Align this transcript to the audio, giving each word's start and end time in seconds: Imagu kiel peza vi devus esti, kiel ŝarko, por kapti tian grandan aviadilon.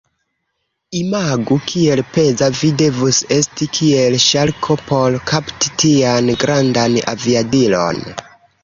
Imagu 0.99 1.57
kiel 1.71 2.01
peza 2.15 2.47
vi 2.61 2.71
devus 2.83 3.19
esti, 3.37 3.69
kiel 3.77 4.19
ŝarko, 4.25 4.81
por 4.89 5.21
kapti 5.35 5.75
tian 5.87 6.35
grandan 6.47 7.01
aviadilon. 7.17 8.05